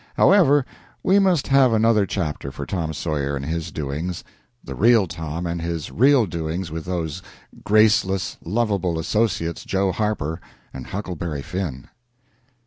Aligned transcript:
However, 0.17 0.65
we 1.03 1.19
must 1.19 1.45
have 1.49 1.71
another 1.73 2.07
chapter 2.07 2.51
for 2.51 2.65
Tom 2.65 2.91
Sawyer 2.91 3.35
and 3.35 3.45
his 3.45 3.71
doings 3.71 4.23
the 4.63 4.73
real 4.73 5.05
Tom 5.05 5.45
and 5.45 5.61
his 5.61 5.91
real 5.91 6.25
doings 6.25 6.71
with 6.71 6.85
those 6.85 7.21
graceless, 7.63 8.35
lovable 8.43 8.97
associates, 8.97 9.63
Joe 9.63 9.91
Harper 9.91 10.41
and 10.73 10.87
Huckleberry 10.87 11.43
Finn. 11.43 11.87